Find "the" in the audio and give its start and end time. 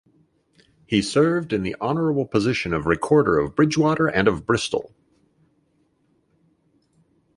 1.61-1.75